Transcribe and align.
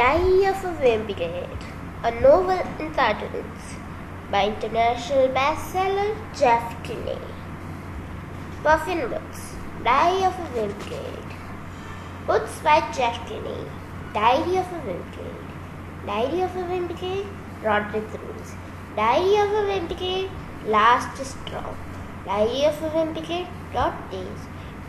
Diary 0.00 0.46
of 0.46 0.64
a 0.64 0.68
Wimpy 0.82 1.14
Kid, 1.14 1.64
a 2.04 2.10
novel 2.22 2.60
in 2.82 2.90
cartoons 2.94 3.64
by 4.30 4.46
international 4.46 5.28
bestseller 5.38 6.12
Jeff 6.40 6.68
Kinney. 6.84 7.18
Puffin 8.62 9.02
Books, 9.10 9.42
Diary 9.84 10.24
of 10.28 10.38
a 10.44 10.46
Wimpy 10.54 10.86
Kid. 10.92 11.26
Books 12.26 12.60
by 12.60 12.78
Jeff 12.96 13.18
Kinney. 13.28 13.66
Diary 14.14 14.56
of 14.62 14.72
a 14.78 14.80
Wimpy 14.86 15.12
Kid. 15.16 15.42
Diary 16.06 16.40
of 16.46 16.56
a 16.56 16.64
Vampire, 16.70 17.26
Rodrick 17.62 18.08
Rules. 18.22 18.54
Diary 18.96 19.36
of 19.42 19.52
a 19.58 19.62
Wimpy 19.70 19.98
Kid, 19.98 20.30
Last 20.76 21.22
Straw. 21.32 21.74
Diary 22.24 22.64
of 22.70 22.82
a 22.82 22.88
Vampire, 22.96 23.46
Dog 23.74 23.92
Days. 24.10 24.48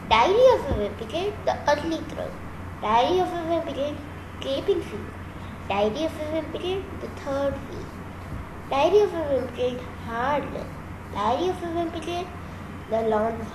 Diary 0.09 0.47
of 0.55 0.71
a 0.71 0.79
Wimpy 0.79 1.09
Kid, 1.09 1.33
The 1.43 1.57
Ugly 1.75 2.01
Truth. 2.13 2.39
Diary 2.81 3.19
of 3.19 3.27
a 3.27 3.43
Wimpy 3.51 3.75
Kid, 3.75 3.97
Cabin 4.41 4.81
Fever. 4.81 5.13
Diary 5.69 6.05
of 6.05 6.19
a 6.19 6.25
Wimpy 6.33 6.61
Kid, 6.61 6.83
The 7.01 7.07
Third 7.21 7.53
Wheel. 7.53 7.85
Diary 8.69 9.01
of 9.01 9.13
a 9.13 9.23
Wimpy 9.31 9.55
Kid, 9.55 9.79
Hard 10.05 10.53
Luck. 10.53 10.67
Diary 11.13 11.49
of 11.49 11.63
a 11.63 11.67
Wimpy 11.67 12.01
Kid, 12.01 12.27
The 12.89 13.01
Lone 13.03 13.45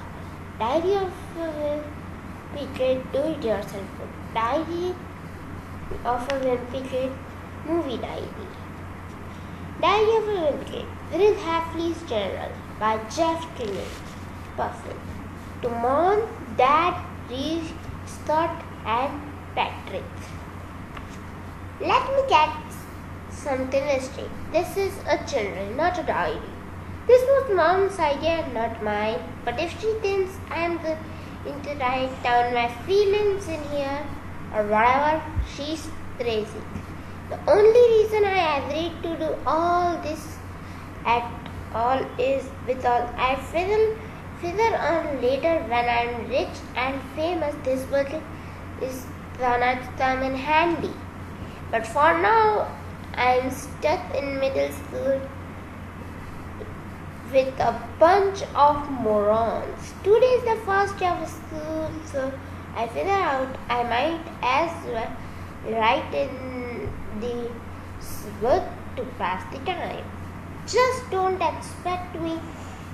Diary 0.60 0.94
of 0.94 1.12
a 1.38 1.48
Wimpy 1.58 2.76
Kid, 2.76 3.02
Do 3.12 3.18
It 3.18 3.44
Yourself. 3.44 4.06
Diary 4.32 4.94
of 6.04 6.28
a 6.28 6.38
Wimpy 6.46 6.88
Kid, 6.88 7.12
Movie 7.66 7.98
Diary. 7.98 8.46
Diary 9.80 10.16
of 10.16 10.28
a 10.28 10.38
Wimpy 10.44 10.66
Kid, 10.70 10.86
Will 11.12 11.34
Heffley's 11.34 12.02
General 12.08 12.52
by 12.78 12.96
Jeff 13.16 13.44
Kinney. 13.58 13.90
Puffin. 14.56 14.96
To 15.62 15.68
Mom, 15.68 16.22
Dad, 16.56 17.04
Reese, 17.28 17.72
Scott, 18.06 18.64
and 18.86 19.20
Patrick. 19.54 20.04
Let 21.78 22.08
me 22.08 22.22
get 22.26 22.48
something 23.30 24.00
straight. 24.00 24.30
This 24.50 24.78
is 24.78 24.94
a 25.06 25.18
journal, 25.26 25.74
not 25.74 25.98
a 25.98 26.02
diary. 26.02 26.40
This 27.06 27.20
was 27.22 27.54
mom's 27.54 27.98
idea, 27.98 28.48
not 28.54 28.82
mine. 28.82 29.20
But 29.44 29.60
if 29.60 29.78
she 29.78 29.92
thinks 30.00 30.32
I'm 30.50 30.78
going 30.78 31.60
to 31.64 31.74
write 31.74 32.22
down 32.22 32.54
my 32.54 32.68
feelings 32.86 33.46
in 33.46 33.62
here 33.64 34.06
or 34.54 34.62
whatever, 34.64 35.22
she's 35.54 35.86
crazy. 36.18 36.62
The 37.28 37.38
only 37.46 37.84
reason 37.98 38.24
I 38.24 38.64
agreed 38.64 39.02
to 39.02 39.16
do 39.18 39.36
all 39.46 39.98
this 39.98 40.38
at 41.04 41.30
all 41.74 42.00
is 42.18 42.48
because 42.66 43.06
I 43.18 43.36
figure, 43.52 43.98
figure 44.40 44.76
on 44.76 45.20
later 45.20 45.62
when 45.68 45.86
I'm 45.86 46.26
rich 46.30 46.56
and 46.74 47.02
famous, 47.14 47.54
this 47.64 47.84
book 47.84 48.08
is 48.80 49.04
gonna 49.38 49.78
come 49.98 50.22
in 50.22 50.34
handy. 50.34 50.94
But 51.70 51.86
for 51.86 52.16
now, 52.18 52.70
I'm 53.14 53.50
stuck 53.50 54.14
in 54.14 54.38
middle 54.38 54.70
school 54.70 55.20
with 57.32 57.58
a 57.58 57.72
bunch 57.98 58.42
of 58.54 58.90
morons. 58.90 59.94
Today 60.04 60.32
is 60.38 60.44
the 60.44 60.56
first 60.64 60.96
day 60.98 61.08
of 61.08 61.28
school, 61.28 61.90
so 62.04 62.32
I 62.76 62.86
figure 62.88 63.10
out 63.10 63.56
I 63.68 63.82
might 63.82 64.20
as 64.42 64.70
well 64.86 65.10
write 65.66 66.14
in 66.14 66.88
the 67.20 67.50
book 68.40 68.62
to 68.96 69.02
pass 69.18 69.42
the 69.52 69.58
time. 69.64 70.04
Just 70.66 71.10
don't 71.10 71.42
expect 71.42 72.20
me 72.20 72.38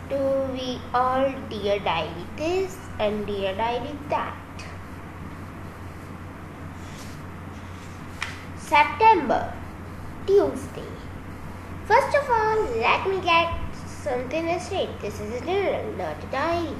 to 0.08 0.48
be 0.54 0.80
all 0.94 1.30
dear 1.50 1.78
diary 1.78 2.26
this 2.36 2.76
and 2.98 3.26
dear 3.26 3.54
diary 3.54 3.96
that. 4.08 4.51
September, 8.72 9.52
Tuesday. 10.26 10.92
First 11.84 12.16
of 12.16 12.30
all, 12.30 12.60
let 12.84 13.06
me 13.06 13.20
get 13.20 13.50
something 14.02 14.46
straight. 14.60 14.98
This 15.02 15.20
is 15.20 15.42
a 15.42 15.44
journal, 15.44 15.92
not 15.98 16.24
a 16.24 16.28
diary. 16.32 16.74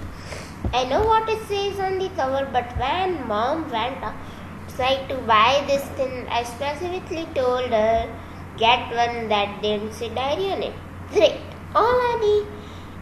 I 0.73 0.85
know 0.85 1.05
what 1.05 1.29
it 1.29 1.43
says 1.49 1.79
on 1.79 1.99
the 1.99 2.09
cover, 2.21 2.49
but 2.51 2.75
when 2.79 3.29
mom 3.29 3.71
went 3.71 3.99
outside 4.03 5.07
to 5.11 5.19
buy 5.33 5.63
this 5.67 5.85
thing, 5.99 6.27
I 6.29 6.45
specifically 6.45 7.27
told 7.35 7.69
her 7.69 8.09
get 8.57 8.89
one 9.01 9.29
that 9.29 9.61
didn't 9.61 9.93
say 9.93 10.09
diary 10.15 10.51
on 10.51 10.63
it. 10.63 10.75
Great. 11.13 11.41
All 11.75 12.01
I 12.11 12.47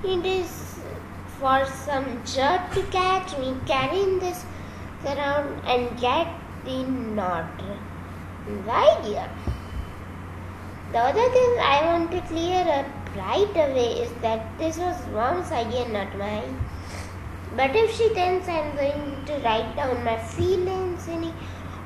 need 0.02 0.26
is 0.26 0.80
for 1.38 1.64
some 1.64 2.10
jerk 2.24 2.72
to 2.72 2.82
catch 2.90 3.38
me 3.38 3.54
carrying 3.66 4.18
this 4.18 4.44
around 5.06 5.64
and 5.64 5.96
get 6.00 6.26
the 6.64 6.82
knot 6.82 7.62
idea. 8.68 9.28
The 10.92 10.98
other 10.98 11.28
thing 11.30 11.58
I 11.60 11.82
want 11.84 12.10
to 12.12 12.20
clear 12.22 12.62
up 12.68 12.86
right 13.16 13.56
away 13.64 13.90
is 14.04 14.12
that 14.22 14.58
this 14.58 14.78
was 14.78 14.96
mom's 15.08 15.52
idea, 15.52 15.88
not 15.88 16.16
mine. 16.18 16.58
But 17.56 17.74
if 17.74 17.94
she 17.96 18.08
thinks 18.10 18.48
I'm 18.48 18.74
going 18.76 19.24
to 19.26 19.38
write 19.44 19.74
down 19.76 20.04
my 20.04 20.16
feelings 20.18 21.06
in 21.08 21.24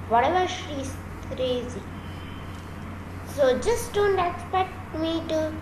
whatever, 0.08 0.46
she's 0.46 0.92
crazy. 1.30 1.82
So 3.34 3.58
just 3.58 3.92
don't 3.92 4.18
expect 4.18 4.72
me 4.98 5.22
to 5.28 5.52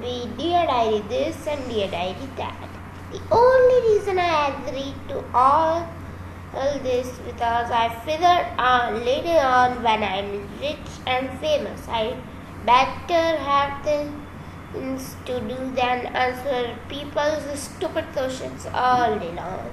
be 0.00 0.28
dear 0.36 0.66
diary 0.66 1.02
this 1.08 1.46
and 1.46 1.70
dear 1.70 1.88
diary 1.88 2.28
that. 2.36 2.68
The 3.12 3.20
only 3.30 3.78
reason 3.90 4.18
I 4.18 4.48
agreed 4.48 4.96
to 5.08 5.24
all 5.32 5.88
all 6.54 6.78
this 6.80 7.08
because 7.26 7.70
I 7.70 7.88
figured 8.04 8.46
uh, 8.58 8.98
later 9.04 9.38
on 9.38 9.82
when 9.82 10.02
I'm 10.02 10.48
rich 10.60 10.88
and 11.06 11.30
famous, 11.40 11.86
I 11.88 12.16
better 12.64 13.36
have 13.38 13.84
things 13.84 15.16
to 15.26 15.40
do 15.40 15.56
than 15.74 16.06
answer 16.06 16.76
people's 16.88 17.58
stupid 17.58 18.06
questions 18.12 18.66
all 18.72 19.18
day 19.18 19.32
long. 19.32 19.70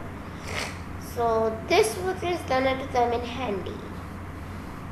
So 1.15 1.57
this 1.67 1.95
book 1.95 2.23
is 2.23 2.39
gonna 2.41 2.87
come 2.91 3.13
in 3.13 3.21
handy. 3.21 3.77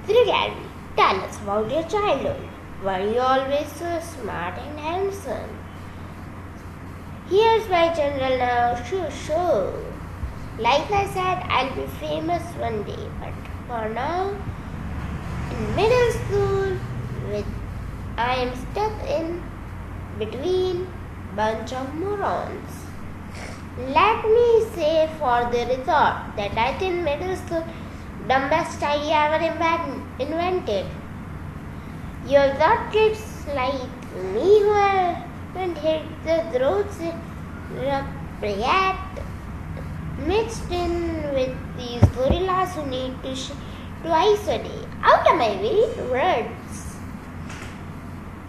Dear 0.08 0.54
tell 0.96 1.22
us 1.22 1.42
about 1.42 1.72
your 1.72 1.84
childhood. 1.84 2.50
Were 2.84 3.14
you 3.14 3.20
always 3.20 3.72
so 3.72 4.00
smart 4.00 4.58
and 4.58 4.80
handsome? 4.80 5.58
Here's 7.30 7.70
my 7.70 7.94
general 7.94 8.38
now. 8.38 8.84
Sure, 8.84 9.10
sure. 9.10 9.93
Like 10.60 10.92
I 10.92 11.08
said, 11.08 11.44
I'll 11.50 11.76
be 11.76 11.88
famous 12.00 12.44
one 12.58 12.84
day, 12.84 13.10
but 13.20 13.34
for 13.68 13.90
now, 13.90 14.36
in 15.50 15.76
middle 15.76 16.12
school, 16.12 16.78
with 17.28 17.46
I 18.18 18.36
am 18.36 18.56
stuck 18.56 18.94
in 19.10 19.42
between 20.20 20.88
bunch 21.36 21.74
of 21.74 21.96
morons. 21.96 22.86
Let 23.80 24.24
me 24.24 24.66
say 24.76 25.10
for 25.18 25.50
the 25.52 25.66
resort 25.66 26.38
that 26.38 26.56
I 26.56 26.78
think 26.78 27.04
middle 27.04 27.36
school 27.36 27.66
dumbest 28.28 28.84
idea 28.84 29.24
ever 29.24 29.44
invented. 30.20 30.86
You've 32.28 32.60
got 32.60 32.92
kids 32.92 33.48
like 33.56 33.90
me 34.36 34.60
who 34.60 34.72
haven't 34.72 35.80
hit 35.80 36.04
the 36.24 36.60
roads 36.60 37.00
react 38.40 39.20
mixed 40.28 40.72
in 40.72 41.34
with 41.34 41.56
these 41.78 42.04
gorillas 42.16 42.74
who 42.76 42.86
need 42.86 43.22
to 43.24 43.36
sh- 43.36 43.52
twice 44.04 44.48
a 44.48 44.58
day. 44.58 44.84
Out 45.02 45.28
of 45.32 45.38
my 45.38 45.52
way, 45.64 45.80
words. 46.10 46.98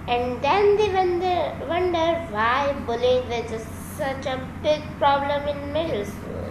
And 0.07 0.43
then 0.43 0.77
they 0.77 0.93
wonder, 0.93 1.67
wonder 1.69 2.09
why 2.31 2.75
bullying 2.87 3.31
is 3.33 3.67
such 3.97 4.27
a 4.27 4.47
big 4.63 4.83
problem 4.99 5.49
in 5.49 5.73
middle 5.73 6.05
school. 6.05 6.51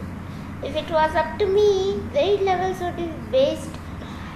If 0.63 0.75
it 0.75 0.89
was 0.89 1.15
up 1.15 1.37
to 1.39 1.45
me, 1.45 2.01
grade 2.11 2.41
levels 2.41 2.79
would 2.79 2.95
be 2.95 3.09
based 3.31 3.69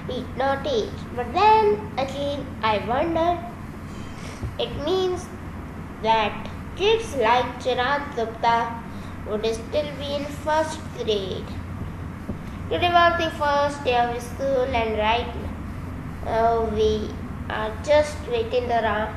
it 0.10 0.38
not 0.38 0.66
age. 0.66 1.00
But 1.16 1.34
then 1.34 1.92
again, 1.98 2.46
I 2.62 2.78
wonder. 2.88 3.44
It 4.60 4.76
means 4.84 5.26
that 6.02 6.50
kids 6.76 7.16
like 7.16 7.46
Chirag 7.62 8.16
Gupta 8.16 8.84
would 9.26 9.46
still 9.46 9.90
be 10.00 10.16
in 10.16 10.26
first 10.26 10.80
grade. 10.98 11.46
Today 12.70 12.92
was 12.92 13.18
the 13.24 13.32
first 13.32 13.84
day 13.84 13.98
of 13.98 14.22
school 14.22 14.64
and 14.82 14.98
right 14.98 15.28
now 16.26 16.32
uh, 16.32 16.70
we 16.74 17.10
are 17.50 17.72
just 17.84 18.16
waiting 18.28 18.70
around 18.70 19.16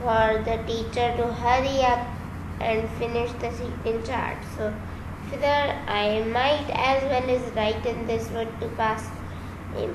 for 0.00 0.42
the 0.44 0.56
teacher 0.66 1.08
to 1.16 1.32
hurry 1.32 1.80
up 1.82 2.06
and 2.60 2.88
finish 2.98 3.32
the 3.32 3.50
seating 3.52 4.02
chart. 4.02 4.36
So 4.56 4.74
further 5.30 5.78
I 5.86 6.24
might 6.24 6.68
as 6.74 7.02
well 7.04 7.30
as 7.30 7.42
write 7.54 7.86
in 7.86 8.06
this 8.06 8.28
word 8.30 8.48
to 8.60 8.68
pass. 8.70 9.08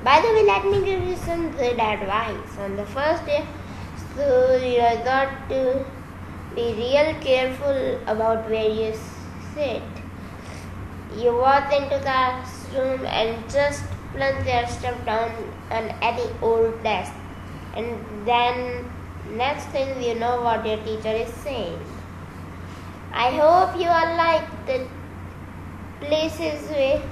By 0.02 0.20
the 0.20 0.32
way, 0.34 0.44
let 0.44 0.64
me 0.64 0.84
give 0.84 1.04
you 1.04 1.16
some 1.16 1.52
good 1.52 1.78
advice. 1.78 2.58
On 2.58 2.74
the 2.74 2.86
first 2.86 3.24
day 3.26 3.46
so 4.18 4.56
you 4.56 4.80
got 5.04 5.48
to 5.48 5.84
be 6.56 6.72
real 6.74 7.14
careful 7.20 8.00
about 8.08 8.50
you 8.50 9.17
You 9.58 11.34
walk 11.36 11.72
into 11.72 11.96
the 11.96 12.02
classroom 12.02 13.04
and 13.06 13.50
just 13.50 13.82
plunge 14.12 14.44
their 14.44 14.68
stuff 14.68 15.04
down 15.04 15.32
on 15.70 15.88
any 16.00 16.30
old 16.40 16.80
desk. 16.84 17.12
And 17.74 17.98
then 18.24 18.88
next 19.36 19.66
thing 19.66 20.00
you 20.00 20.14
know 20.14 20.42
what 20.42 20.64
your 20.64 20.76
teacher 20.84 21.10
is 21.10 21.32
saying. 21.42 21.78
I 23.12 23.30
hope 23.30 23.80
you 23.80 23.88
all 23.88 24.16
like 24.16 24.46
the 24.66 24.86
places 26.00 26.70
where 26.70 27.02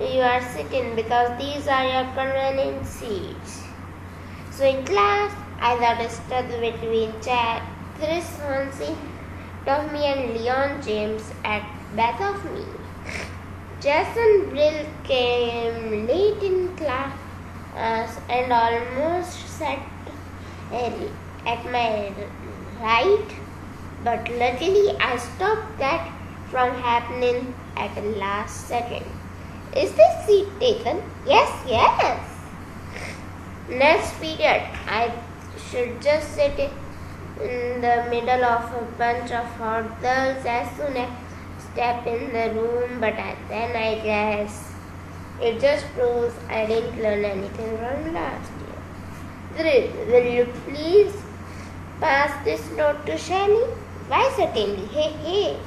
you 0.00 0.20
are 0.20 0.42
sitting 0.50 0.96
because 0.96 1.38
these 1.38 1.68
are 1.68 1.84
your 1.84 2.12
convenient 2.14 2.86
seats. 2.86 3.62
So 4.50 4.64
in 4.64 4.84
class, 4.84 5.32
I 5.60 5.74
a 6.00 6.08
study 6.08 6.72
between 6.72 7.12
Chris 7.98 8.26
Hosey, 8.40 8.96
Tommy 9.64 10.04
and 10.06 10.34
Lionel 10.34 10.82
James 10.82 11.22
at 11.44 11.62
back 11.96 12.20
of 12.20 12.44
me. 12.52 12.64
Jason 13.80 14.50
Brill 14.50 14.86
came 15.04 16.06
late 16.06 16.42
in 16.42 16.76
class 16.76 17.16
uh, 17.76 18.06
and 18.28 18.52
almost 18.52 19.46
sat 19.46 19.78
at 20.72 21.64
my 21.70 22.12
right, 22.80 23.28
but 24.02 24.28
luckily 24.32 24.96
I 24.98 25.16
stopped 25.18 25.78
that 25.78 26.10
from 26.50 26.74
happening 26.82 27.54
at 27.76 27.94
the 27.94 28.02
last 28.18 28.66
second. 28.66 29.04
Is 29.76 29.92
this 29.92 30.26
seat 30.26 30.48
taken? 30.58 31.02
Yes, 31.26 31.50
yes. 31.66 32.30
Next 33.68 34.12
period, 34.20 34.62
I 34.86 35.12
should 35.70 36.00
just 36.00 36.34
sit 36.34 36.58
in 36.58 37.80
the 37.80 38.06
middle 38.10 38.44
of 38.44 38.72
a 38.72 38.86
bunch 38.98 39.32
of 39.32 39.46
hot 39.56 40.00
girls 40.00 40.44
as 40.44 40.76
soon 40.76 40.96
as 40.96 41.23
step 41.74 42.06
in 42.06 42.32
the 42.32 42.60
room, 42.60 43.00
but 43.00 43.16
then 43.48 43.76
I 43.76 43.98
guess 44.02 44.72
it 45.42 45.60
just 45.60 45.84
proves 45.94 46.34
I 46.48 46.66
didn't 46.66 47.02
learn 47.02 47.24
anything 47.24 47.76
from 47.78 48.14
last 48.14 48.50
year. 49.58 49.90
Will 50.06 50.32
you 50.32 50.44
please 50.66 51.12
pass 52.00 52.44
this 52.44 52.70
note 52.76 53.04
to 53.06 53.18
Shari? 53.18 53.64
Why 54.06 54.32
certainly? 54.36 54.86
Hey, 54.86 55.10
hey, 55.24 55.58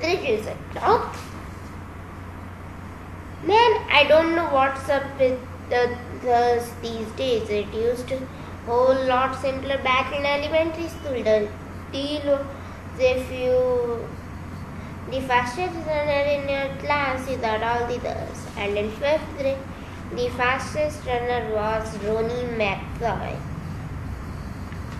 there 0.00 0.24
is 0.34 0.46
a 0.46 0.56
dog. 0.74 1.14
Man, 3.44 3.72
I 3.90 4.06
don't 4.08 4.34
know 4.34 4.48
what's 4.52 4.88
up 4.88 5.04
with 5.20 5.38
the, 5.70 5.96
the 6.22 6.66
these 6.82 7.08
days. 7.12 7.48
It 7.48 7.72
used 7.72 8.08
to 8.08 8.18
whole 8.66 9.04
lot 9.06 9.40
simpler 9.40 9.78
back 9.84 10.12
in 10.16 10.24
elementary 10.24 10.88
school. 10.88 11.22
The 11.22 11.48
deal 11.92 12.44
if 12.98 13.30
you 13.30 14.08
the 15.10 15.20
fastest 15.22 15.74
runner 15.86 16.22
in 16.34 16.48
your 16.48 16.68
class 16.78 17.28
is 17.28 17.38
the 17.38 17.48
others. 17.48 18.46
And 18.56 18.76
in 18.76 18.90
fifth 18.92 19.36
grade, 19.36 19.58
the 20.12 20.28
fastest 20.30 21.04
runner 21.06 21.52
was 21.54 21.96
Ronnie 21.98 22.48
McCoy. 22.58 23.36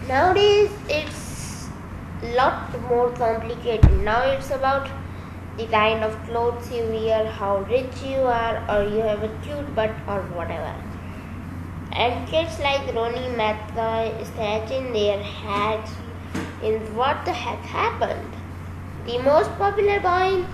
Nowadays, 0.08 0.70
it's 0.88 1.68
lot 2.22 2.80
more 2.88 3.10
complicated. 3.12 3.90
Now 4.02 4.22
it's 4.22 4.50
about 4.50 4.90
the 5.56 5.66
kind 5.66 6.04
of 6.04 6.16
clothes 6.26 6.70
you 6.70 6.84
wear, 6.84 7.26
how 7.30 7.58
rich 7.62 8.02
you 8.04 8.18
are, 8.18 8.56
or 8.68 8.88
you 8.88 9.00
have 9.00 9.22
a 9.22 9.28
cute 9.42 9.74
butt, 9.74 9.90
or 10.08 10.22
whatever. 10.34 10.74
And 11.92 12.28
kids 12.28 12.58
like 12.58 12.94
Ronnie 12.94 13.34
McCoy 13.40 14.26
scratching 14.26 14.92
their 14.92 15.22
heads 15.22 15.90
in 16.62 16.80
what 16.96 17.24
the 17.24 17.32
heck 17.32 17.60
happened. 17.60 18.43
The 19.06 19.18
most 19.18 19.50
popular 19.58 20.00
boy 20.00 20.44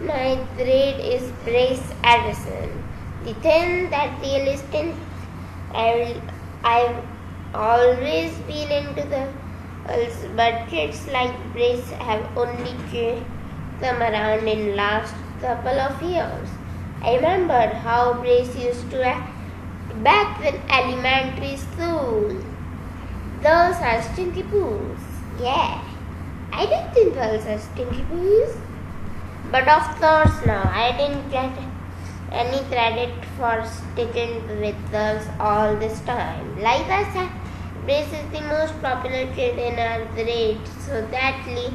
in 0.00 0.06
my 0.06 0.38
grade 0.56 1.00
is 1.00 1.30
Bryce 1.44 1.82
Anderson. 2.04 2.84
The 3.24 3.34
thing 3.34 3.90
that 3.90 4.20
realistic 4.20 4.94
I 5.74 6.20
I've 6.62 7.04
always 7.52 8.32
been 8.50 8.70
into 8.70 9.02
the 9.08 9.26
but 10.36 10.68
kids 10.68 11.08
like 11.08 11.34
Bryce 11.52 11.90
have 11.90 12.24
only 12.38 12.76
come 13.80 14.00
around 14.00 14.46
in 14.46 14.76
last 14.76 15.14
couple 15.40 15.80
of 15.80 16.00
years. 16.00 16.48
I 17.02 17.16
remember 17.16 17.74
how 17.82 18.14
Bryce 18.14 18.54
used 18.54 18.88
to 18.92 19.04
act 19.04 19.32
back 20.04 20.40
in 20.44 20.54
elementary 20.70 21.56
school. 21.56 22.28
Those 23.42 23.82
are 23.90 24.00
stinky 24.02 24.44
poos. 24.44 25.00
Yeah. 25.40 25.89
I 26.52 26.66
didn't 26.66 26.92
think 26.92 27.14
girls 27.14 27.46
are 27.46 27.58
stinky 27.58 28.02
boys. 28.02 28.56
But 29.50 29.66
of 29.68 29.82
course 30.00 30.46
now, 30.46 30.62
I 30.72 30.92
didn't 30.96 31.28
get 31.30 31.52
any 32.30 32.62
credit 32.68 33.12
for 33.36 33.64
sticking 33.64 34.46
with 34.60 34.76
girls 34.90 35.26
all 35.40 35.76
this 35.76 36.00
time. 36.02 36.60
Like 36.60 36.86
I 36.86 37.02
said, 37.12 37.30
Bryce 37.84 38.12
is 38.12 38.30
the 38.30 38.42
most 38.42 38.80
popular 38.80 39.26
kid 39.34 39.58
in 39.58 39.78
our 39.78 40.04
grade, 40.14 40.60
so 40.86 41.04
that 41.06 41.44
leaves 41.46 41.74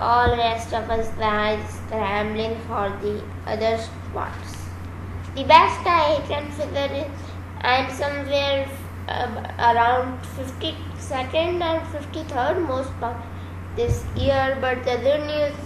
all 0.00 0.36
rest 0.36 0.72
of 0.74 0.90
us 0.90 1.08
guys 1.18 1.62
scrambling 1.74 2.58
for 2.66 2.90
the 3.02 3.22
other 3.46 3.78
spots. 3.78 4.56
The 5.34 5.44
best 5.44 5.86
I 5.86 6.20
can 6.26 6.50
figure 6.52 6.90
is 6.92 7.06
I'm 7.60 7.90
somewhere 7.90 8.68
uh, 9.06 9.52
around 9.58 10.20
52nd 10.36 11.62
and 11.62 11.86
53rd 11.94 12.66
most 12.66 12.90
popular 13.00 13.27
this 13.78 14.04
year, 14.16 14.58
but 14.60 14.84
the 14.84 14.96
good 15.06 15.24
news 15.26 15.56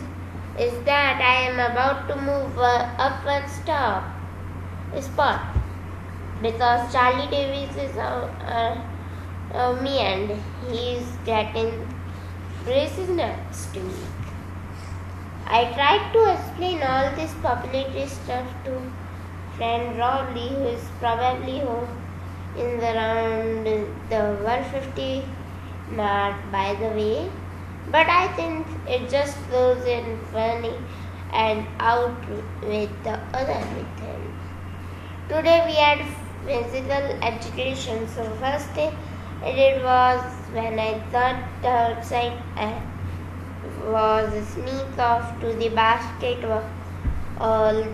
is 0.59 0.73
that 0.85 1.20
I 1.32 1.37
am 1.50 1.59
about 1.59 2.09
to 2.09 2.17
move 2.17 2.59
uh, 2.59 3.05
up 3.05 3.25
one 3.25 3.49
stop 3.49 4.05
spot 5.00 5.56
because 6.43 6.93
Charlie 6.93 7.31
Davis 7.31 7.75
is 7.85 7.97
uh, 7.97 8.29
uh, 8.56 9.56
uh, 9.56 9.73
me 9.81 9.99
and 10.00 10.31
he's 10.70 11.06
getting 11.25 11.70
braces 12.64 13.09
next 13.09 13.75
week. 13.75 14.11
I 15.47 15.64
tried 15.73 16.12
to 16.12 16.32
explain 16.35 16.82
all 16.82 17.11
this 17.17 17.32
popularity 17.43 18.06
stuff 18.06 18.47
to 18.67 18.81
friend 19.56 19.99
Rowley, 19.99 20.49
who 20.49 20.64
is 20.64 20.85
probably 21.00 21.61
home 21.61 21.88
in 22.59 22.76
the 22.79 22.93
round 23.00 23.67
the 24.11 24.23
150 24.44 25.25
mark 25.97 26.37
by 26.53 26.75
the 26.75 26.88
way 26.99 27.31
but 27.90 28.08
I 28.08 28.29
think 28.34 28.67
it 28.87 29.08
just 29.11 29.37
goes 29.50 29.84
in 29.84 30.19
funny 30.32 30.75
and 31.32 31.67
out 31.79 32.29
with 32.62 32.90
the 33.05 33.19
other 33.32 33.61
with. 33.76 34.34
Today 35.29 35.62
we 35.67 35.75
had 35.75 36.05
physical 36.46 37.05
education, 37.23 38.06
so 38.08 38.25
first 38.40 38.67
thing 38.70 38.94
I 39.43 39.52
did 39.52 39.83
was 39.83 40.21
when 40.52 40.78
I 40.78 41.00
thought 41.11 41.42
outside 41.64 42.40
I 42.57 42.80
was 43.85 44.33
a 44.35 44.45
sneak 44.45 44.99
off 44.99 45.40
to 45.40 45.52
the 45.54 45.68
basketball 45.71 46.64
uh, 47.38 47.85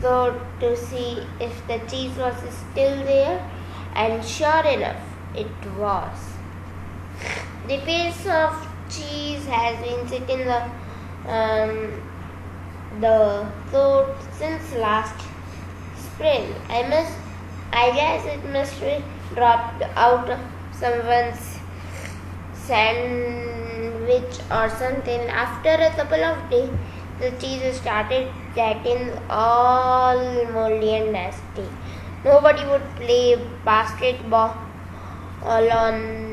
so 0.00 0.40
to 0.60 0.76
see 0.76 1.18
if 1.40 1.66
the 1.66 1.78
cheese 1.90 2.16
was 2.16 2.34
still 2.54 2.96
there 3.04 3.50
and 3.94 4.24
sure 4.24 4.64
enough 4.64 5.02
it 5.34 5.66
was. 5.76 6.18
The 7.66 7.78
pace 7.78 8.26
of 8.26 8.69
cheese 8.90 9.44
has 9.46 9.78
been 9.86 10.06
sitting 10.08 10.44
the 10.44 10.60
um, 11.26 12.02
the 13.00 13.46
throat 13.70 14.16
since 14.32 14.74
last 14.74 15.14
spring. 15.96 16.54
I 16.68 16.82
must, 16.88 17.12
I 17.72 17.90
guess 17.92 18.26
it 18.26 18.44
must 18.52 18.80
be 18.80 19.02
dropped 19.34 19.82
out 19.96 20.28
of 20.28 20.40
someone's 20.72 21.58
sandwich 22.54 24.40
or 24.50 24.68
something. 24.70 25.20
After 25.28 25.70
a 25.70 25.90
couple 25.90 26.24
of 26.24 26.50
days, 26.50 26.70
the 27.20 27.30
cheese 27.40 27.76
started 27.76 28.28
getting 28.54 29.12
all 29.28 30.18
moldy 30.52 30.96
and 30.96 31.12
nasty. 31.12 31.68
Nobody 32.24 32.64
would 32.66 32.84
play 32.96 33.36
basketball 33.64 34.56
on 35.42 36.29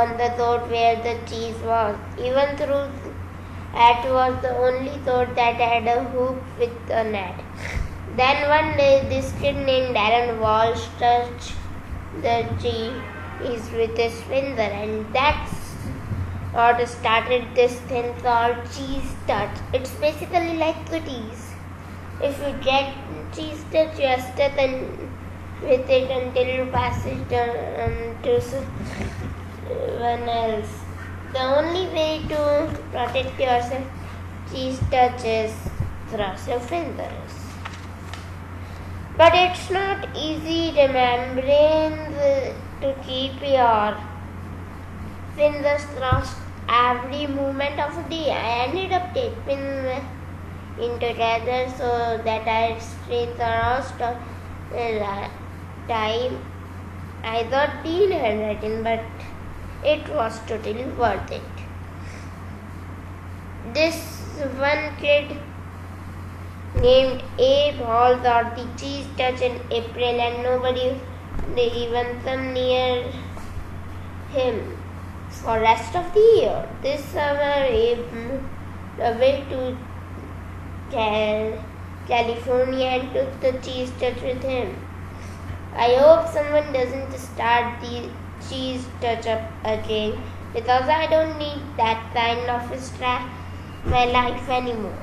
on 0.00 0.16
the 0.18 0.28
thought 0.36 0.68
where 0.70 0.96
the 1.06 1.14
cheese 1.30 1.56
was. 1.70 1.96
Even 2.18 2.56
though 2.56 2.90
that 3.74 4.04
was 4.18 4.42
the 4.42 4.52
only 4.66 4.96
thought 5.06 5.34
that 5.34 5.56
had 5.56 5.86
a 5.86 6.02
hoop 6.04 6.38
with 6.58 6.90
a 6.90 7.04
net. 7.04 7.38
Then 8.16 8.48
one 8.48 8.76
day, 8.76 9.06
this 9.08 9.32
kid 9.40 9.56
named 9.56 9.96
Darren 9.96 10.38
Walsh 10.40 10.84
touched 10.98 11.54
the 12.20 12.36
cheese 12.60 13.70
with 13.72 13.96
his 13.96 14.20
finger, 14.24 14.68
and 14.80 15.06
that's 15.14 15.54
what 16.52 16.86
started 16.86 17.46
this 17.54 17.78
thing 17.92 18.12
called 18.22 18.56
cheese 18.74 19.14
touch. 19.26 19.56
It's 19.72 19.94
basically 19.94 20.58
like 20.58 20.84
cookies. 20.90 21.54
If 22.20 22.38
you 22.46 22.52
get 22.62 22.92
cheese 23.34 23.64
touch, 23.72 23.98
you 23.98 24.06
are 24.06 24.20
stuck 24.20 24.58
with 25.62 25.88
it 25.98 26.10
until 26.10 26.54
you 26.56 26.70
pass 26.70 27.06
it 27.06 27.32
on 27.32 28.22
to 28.22 28.40
one 29.68 30.28
else. 30.28 30.72
The 31.32 31.40
only 31.40 31.86
way 31.88 32.22
to 32.28 32.68
protect 32.92 33.38
yourself 33.40 33.84
cheese 34.50 34.78
touches 34.90 35.54
cross 36.10 36.46
your 36.46 36.60
fingers. 36.60 37.32
But 39.16 39.32
it's 39.34 39.70
not 39.70 40.08
easy 40.16 40.72
remembering 40.76 41.96
the, 42.16 42.54
to 42.80 42.94
keep 43.06 43.40
your 43.40 43.96
fingers 45.36 45.84
crossed 45.96 46.36
every 46.68 47.26
moment 47.26 47.78
of 47.78 47.94
the 47.96 48.02
day. 48.08 48.30
I 48.30 48.66
ended 48.66 48.92
up 48.92 49.14
taping 49.14 49.64
in 50.78 50.98
together 50.98 51.68
so 51.76 52.20
that 52.24 52.48
I 52.48 52.78
straight 52.78 53.38
around 53.38 53.84
uh, 54.00 55.28
time. 55.88 56.38
I 57.22 57.44
thought 57.44 57.84
Dean 57.84 58.10
handwriting, 58.10 58.82
but 58.82 59.00
it 59.84 60.08
was 60.08 60.38
totally 60.46 60.84
worth 60.84 61.30
it. 61.30 61.42
This 63.74 63.96
one 64.58 64.96
kid 64.96 65.36
named 66.80 67.22
Abe 67.38 67.76
Hall 67.76 68.16
thought 68.18 68.56
the 68.56 68.66
cheese 68.78 69.06
touch 69.16 69.40
in 69.40 69.60
April 69.70 70.20
and 70.20 70.42
nobody 70.42 71.00
even 71.56 72.20
come 72.24 72.52
near 72.52 73.04
him 74.30 74.76
for 75.28 75.60
rest 75.60 75.94
of 75.96 76.12
the 76.14 76.20
year. 76.20 76.68
This 76.82 77.04
summer 77.04 77.64
Abe 77.64 78.04
away 79.00 79.44
to 79.50 79.76
California 82.06 82.86
and 82.86 83.12
took 83.12 83.40
the 83.40 83.52
cheese 83.60 83.90
touch 84.00 84.20
with 84.22 84.42
him. 84.42 84.76
I 85.74 85.94
hope 85.94 86.28
someone 86.28 86.72
doesn't 86.72 87.12
start 87.18 87.80
the 87.80 88.10
cheese 88.48 88.86
touch 89.00 89.26
up 89.26 89.42
again 89.64 90.20
because 90.54 90.88
I 90.88 91.06
don't 91.06 91.38
need 91.38 91.60
that 91.76 92.12
kind 92.14 92.48
of 92.50 92.80
stress 92.80 93.22
in 93.84 93.90
my 93.90 94.04
life 94.04 94.48
anymore. 94.48 94.98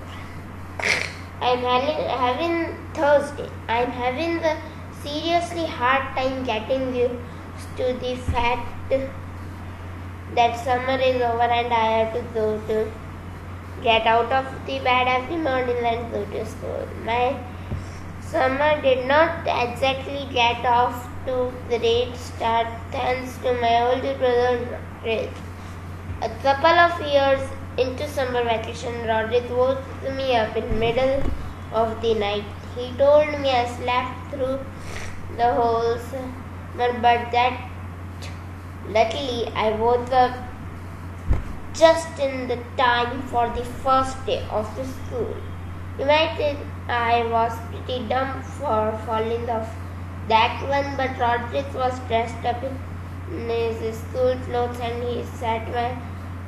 I'm 1.42 1.60
having 1.60 2.76
Thursday. 2.94 3.50
I'm 3.68 3.92
having 3.92 4.42
the 4.42 4.58
seriously 5.02 5.66
hard 5.66 6.04
time 6.16 6.44
getting 6.44 6.94
used 6.96 7.78
to 7.78 7.94
the 8.02 8.16
fact 8.16 8.92
that 10.36 10.66
summer 10.66 10.98
is 11.02 11.22
over 11.22 11.50
and 11.60 11.74
I 11.74 11.86
have 12.00 12.14
to 12.14 12.22
go 12.34 12.60
to 12.68 12.92
get 13.82 14.06
out 14.06 14.32
of 14.32 14.46
the 14.66 14.80
bed 14.80 15.08
every 15.08 15.38
morning 15.38 15.78
and 15.78 16.12
go 16.12 16.26
to 16.26 16.46
school. 16.46 16.88
My 17.04 17.40
summer 18.22 18.82
did 18.82 19.08
not 19.08 19.48
exactly 19.48 20.28
get 20.34 20.66
off 20.66 21.09
to 21.26 21.52
the 21.70 21.78
great 21.78 22.16
start 22.16 22.68
thanks 22.92 23.38
to 23.40 23.54
my 23.62 23.74
older 23.82 24.14
brother 24.18 24.80
Chris. 25.02 25.30
A 26.22 26.30
couple 26.44 26.78
of 26.86 27.02
years 27.02 27.42
into 27.78 28.08
summer 28.08 28.44
vacation, 28.44 28.94
Rodrick 29.08 29.50
woke 29.50 29.82
me 30.16 30.36
up 30.36 30.56
in 30.56 30.80
middle 30.80 31.24
of 31.74 32.02
the 32.02 32.14
night. 32.16 32.44
He 32.76 32.92
told 32.98 33.28
me 33.40 33.50
I 33.50 33.66
slept 33.78 34.34
through 34.34 34.60
the 35.38 36.00
summer, 36.10 36.94
but 37.02 37.32
that 37.32 37.70
luckily 38.88 39.48
I 39.56 39.72
woke 39.72 40.12
up 40.12 40.36
just 41.74 42.20
in 42.20 42.48
the 42.48 42.58
time 42.78 43.22
for 43.24 43.48
the 43.50 43.64
first 43.64 44.26
day 44.26 44.46
of 44.52 44.74
the 44.76 44.86
school. 44.86 45.36
You 45.98 46.06
might 46.06 46.36
think 46.38 46.60
I 46.88 47.26
was 47.26 47.54
pretty 47.70 48.08
dumb 48.08 48.42
for 48.42 48.98
falling 49.06 49.50
off 49.50 49.70
that 50.30 50.62
one, 50.70 50.96
but 50.96 51.18
Rodrick 51.18 51.74
was 51.74 52.00
dressed 52.08 52.46
up 52.46 52.64
in 52.64 53.50
his 53.50 53.98
school 53.98 54.36
clothes 54.46 54.80
and 54.80 55.04
he 55.04 55.24
sat 55.24 55.68
my 55.70 55.90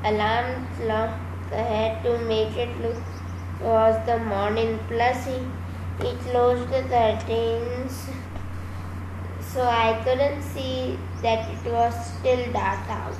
alarm 0.08 0.66
clock 0.76 1.10
ahead 1.52 2.02
to 2.04 2.18
make 2.26 2.56
it 2.56 2.80
look 2.80 2.96
was 3.60 3.94
the 4.06 4.18
morning 4.18 4.78
plus 4.88 5.26
he, 5.26 5.38
he 6.00 6.14
closed 6.28 6.68
the 6.70 6.82
curtains 6.88 8.08
so 9.40 9.62
I 9.62 10.00
couldn't 10.02 10.42
see 10.42 10.98
that 11.22 11.48
it 11.50 11.70
was 11.70 11.94
still 12.06 12.52
dark 12.52 12.88
out. 12.88 13.14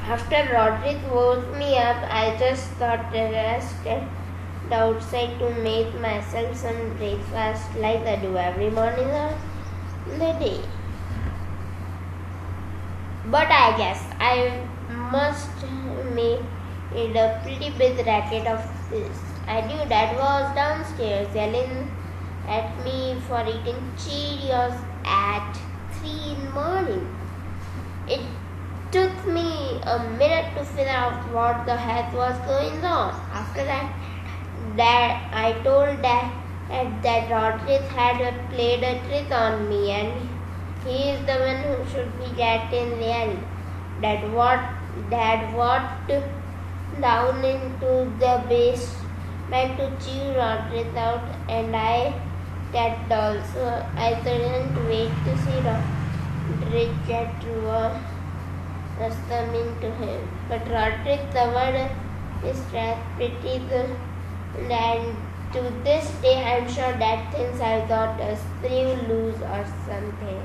After 0.00 0.42
Rodrick 0.52 1.00
woke 1.10 1.56
me 1.56 1.78
up, 1.78 1.96
I 2.10 2.36
just 2.38 2.64
thought 2.80 3.12
to 3.12 3.20
rest 3.20 3.86
outside 4.72 5.38
to 5.38 5.50
make 5.62 5.92
myself 6.00 6.56
some 6.56 6.96
breakfast 6.96 7.76
like 7.76 8.06
I 8.06 8.16
do 8.16 8.36
every 8.36 8.70
morning 8.70 9.10
of 9.10 9.34
the 10.06 10.32
day. 10.44 10.60
But 13.26 13.48
I 13.50 13.76
guess 13.76 14.02
I 14.18 14.66
must 14.90 15.50
make 16.14 16.40
a 16.94 17.40
pretty 17.42 17.70
big 17.78 18.06
racket 18.06 18.46
of 18.46 18.62
this. 18.90 19.18
I 19.46 19.60
knew 19.62 19.88
Dad 19.88 20.16
was 20.16 20.54
downstairs 20.54 21.34
yelling 21.34 21.90
at 22.46 22.84
me 22.84 23.16
for 23.28 23.42
eating 23.46 23.80
Cheerios 23.96 24.78
at 25.04 25.56
3 26.00 26.10
in 26.10 26.44
the 26.44 26.50
morning. 26.50 27.16
It 28.06 28.20
took 28.90 29.26
me 29.26 29.80
a 29.82 29.98
minute 30.18 30.54
to 30.56 30.64
figure 30.64 30.90
out 30.90 31.30
what 31.32 31.66
the 31.66 31.76
heck 31.76 32.12
was 32.14 32.38
going 32.46 32.82
on. 32.82 33.12
After 33.32 33.64
that, 33.64 33.92
Dad, 34.78 35.34
I 35.34 35.52
told 35.64 36.00
Dad 36.02 36.32
that 37.02 37.28
Rodrick 37.30 37.86
had 37.88 38.18
played 38.50 38.82
a 38.82 39.00
trick 39.06 39.30
on 39.32 39.68
me 39.68 39.90
and 39.90 40.28
he 40.86 41.10
is 41.10 41.20
the 41.26 41.36
one 41.46 41.62
who 41.66 41.76
should 41.90 42.10
be 42.18 42.28
getting 42.36 43.00
yelled. 43.02 43.38
That 44.00 44.30
what 44.30 44.60
Dad 45.10 45.54
walked 45.54 46.12
down 47.00 47.44
into 47.44 48.10
the 48.20 48.42
base 48.48 48.94
basement 49.50 49.78
to 49.78 49.86
chew 50.04 50.34
Rodrick 50.36 50.96
out, 50.96 51.22
and 51.48 51.74
I 51.74 52.14
that 52.72 53.10
also 53.10 53.84
I 53.96 54.14
couldn't 54.22 54.76
wait 54.86 55.10
to 55.24 55.36
see 55.38 55.58
Rodrick 55.66 56.92
get 57.06 57.32
was 59.00 59.14
coming 59.28 59.80
to 59.80 59.90
him. 59.90 60.28
But 60.48 60.66
Rodrick 60.68 61.32
covered 61.32 61.90
his 62.42 62.60
tracks 62.70 63.00
pretty 63.16 63.58
good, 63.68 63.96
and 64.66 65.16
to 65.52 65.60
this 65.84 66.10
day 66.22 66.42
I'm 66.44 66.68
sure 66.68 66.92
that 66.98 67.32
things 67.32 67.60
I 67.60 67.86
got 67.86 68.20
a 68.20 68.36
screw 68.36 68.94
loose 69.08 69.40
or 69.40 69.64
something. 69.86 70.42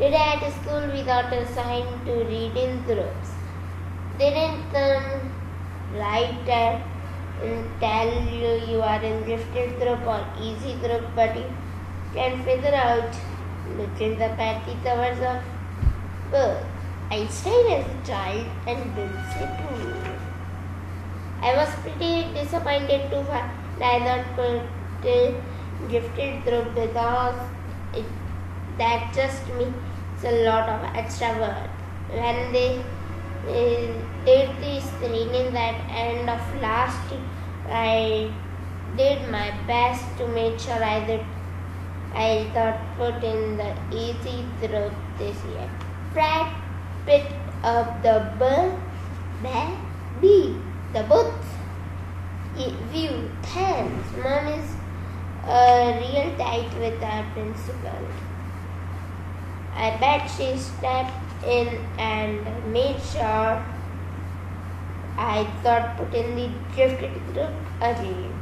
I 0.00 0.34
at 0.34 0.52
school 0.60 0.86
without 0.92 1.32
a 1.32 1.46
sign 1.54 1.86
to 2.06 2.12
read 2.24 2.56
in 2.56 2.82
groups. 2.82 3.30
Didn't 4.18 4.72
right 5.94 6.48
and 7.42 7.80
tell 7.80 8.10
you 8.10 8.50
you 8.66 8.82
are 8.82 9.02
in 9.02 9.24
gifted 9.24 9.78
group 9.78 10.06
or 10.06 10.26
easy 10.40 10.74
group, 10.74 11.04
but 11.14 11.36
you 11.36 11.46
can 12.14 12.42
figure 12.44 12.74
out 12.74 13.14
looking 13.76 14.18
the 14.18 14.28
patty 14.40 14.76
covers 14.82 15.18
of 15.20 15.42
book. 16.30 16.58
I 17.10 17.26
stayed 17.26 17.66
as 17.72 17.86
a 17.86 18.06
child 18.06 18.46
and 18.66 18.96
say 19.32 19.48
poo. 19.60 20.03
I 21.44 21.54
was 21.56 21.68
pretty 21.84 22.32
disappointed 22.32 23.10
to 23.10 23.22
find 23.24 24.08
put 24.34 24.62
gifted 25.90 26.42
group 26.44 26.74
because 26.74 27.40
it 27.92 28.06
that 28.78 29.12
just 29.14 29.46
means 29.56 30.24
a 30.24 30.32
lot 30.46 30.68
of 30.68 30.96
extra 30.96 31.28
work. 31.38 31.68
When 32.08 32.52
they 32.52 32.78
uh, 32.78 33.92
did 34.24 34.48
the 34.62 34.80
screening 34.80 35.54
at 35.54 35.76
end 35.90 36.30
of 36.30 36.40
last 36.62 37.12
I 37.68 38.32
did 38.96 39.28
my 39.30 39.52
best 39.66 40.04
to 40.18 40.26
make 40.28 40.58
sure 40.58 40.82
I 40.82 41.04
did 41.04 41.20
I 42.14 42.48
got 42.54 42.78
put 42.96 43.22
in 43.22 43.56
the 43.58 43.74
easy 43.92 44.46
through 44.60 44.90
this 45.18 45.36
year. 45.44 45.68
Fred 46.12 46.46
picked 47.04 47.34
up 47.64 48.02
the 48.02 48.32
bill, 48.38 48.78
B, 50.20 50.56
the 50.94 51.02
books. 51.02 51.46
View, 52.54 53.28
thanks. 53.42 54.16
Mom 54.22 54.46
is 54.46 54.70
uh, 55.44 56.00
real 56.00 56.36
tight 56.38 56.70
with 56.78 57.02
our 57.02 57.24
principal. 57.32 58.06
I 59.74 59.90
bet 59.98 60.30
she 60.30 60.56
stepped 60.56 61.44
in 61.44 61.66
and 61.98 62.72
made 62.72 63.00
sure 63.02 63.60
I 65.18 65.50
got 65.64 65.96
put 65.96 66.14
in 66.14 66.36
the 66.36 66.48
gifted 66.76 67.12
group 67.32 67.50
again. 67.80 68.32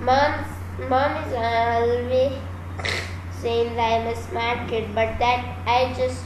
Mom's, 0.00 0.48
mom 0.88 1.22
is 1.24 1.34
always 1.34 2.32
saying 3.42 3.76
that 3.76 4.00
I'm 4.00 4.06
a 4.06 4.16
smart 4.16 4.68
kid, 4.70 4.94
but 4.94 5.18
that 5.18 5.44
I 5.66 5.92
just 5.94 6.24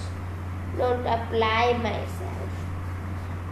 don't 0.78 1.04
apply 1.04 1.76
myself. 1.78 2.13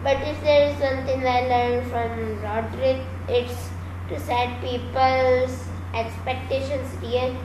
But 0.03 0.17
if 0.27 0.41
there 0.43 0.69
is 0.69 0.77
something 0.77 1.25
I 1.25 1.41
learned 1.47 1.87
from 1.89 2.41
Rodrick, 2.41 3.03
it's 3.27 3.69
to 4.09 4.19
set 4.19 4.61
people's 4.61 5.67
expectations 5.93 6.89
real 7.01 7.35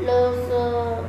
low 0.00 0.32
so 0.48 1.08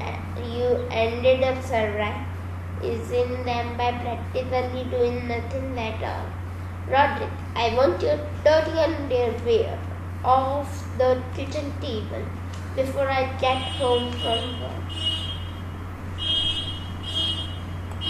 uh, 0.00 0.18
you 0.40 0.86
ended 0.90 1.42
up 1.42 1.62
surprising 1.62 3.44
them 3.44 3.76
by 3.76 3.92
practically 4.04 4.84
doing 4.84 5.26
nothing 5.26 5.78
at 5.78 6.02
all. 6.02 6.26
Rodrick, 6.88 7.30
I 7.56 7.74
want 7.74 8.00
your 8.00 8.18
dirty 8.44 8.78
underwear 8.78 9.78
off 10.24 10.86
the 10.98 11.20
kitchen 11.34 11.72
table. 11.80 12.24
before 12.74 13.08
I 13.08 13.24
get 13.38 13.58
home 13.78 14.10
from 14.12 14.60
work. 14.60 14.81